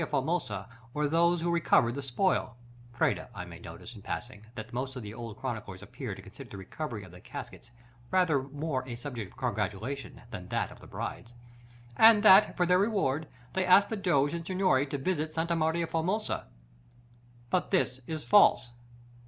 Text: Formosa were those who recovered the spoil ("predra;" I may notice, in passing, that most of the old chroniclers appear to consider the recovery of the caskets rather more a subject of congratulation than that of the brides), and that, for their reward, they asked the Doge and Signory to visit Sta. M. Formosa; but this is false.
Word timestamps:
Formosa 0.09 0.67
were 0.95 1.07
those 1.07 1.41
who 1.41 1.51
recovered 1.51 1.93
the 1.93 2.01
spoil 2.01 2.57
("predra;" 2.91 3.27
I 3.35 3.45
may 3.45 3.59
notice, 3.59 3.93
in 3.93 4.01
passing, 4.01 4.43
that 4.55 4.73
most 4.73 4.95
of 4.95 5.03
the 5.03 5.13
old 5.13 5.37
chroniclers 5.37 5.83
appear 5.83 6.15
to 6.15 6.21
consider 6.23 6.49
the 6.49 6.57
recovery 6.57 7.03
of 7.03 7.11
the 7.11 7.19
caskets 7.21 7.69
rather 8.09 8.41
more 8.41 8.83
a 8.87 8.95
subject 8.95 9.29
of 9.31 9.37
congratulation 9.37 10.23
than 10.31 10.47
that 10.47 10.71
of 10.71 10.79
the 10.79 10.87
brides), 10.87 11.35
and 11.97 12.23
that, 12.23 12.57
for 12.57 12.65
their 12.65 12.79
reward, 12.79 13.27
they 13.53 13.63
asked 13.63 13.89
the 13.91 13.95
Doge 13.95 14.33
and 14.33 14.43
Signory 14.43 14.87
to 14.87 14.97
visit 14.97 15.29
Sta. 15.29 15.43
M. 15.51 15.85
Formosa; 15.87 16.47
but 17.51 17.69
this 17.69 18.01
is 18.07 18.25
false. 18.25 18.71